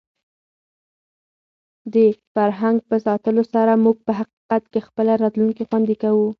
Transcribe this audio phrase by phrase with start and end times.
[1.93, 1.95] د
[2.33, 6.27] فرهنګ په ساتلو سره موږ په حقیقت کې خپله راتلونکې خوندي کوو.